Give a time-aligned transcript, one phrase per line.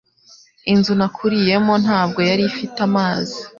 [0.73, 3.37] Inzu nakuriyemo ntabwo yari ifite amazi.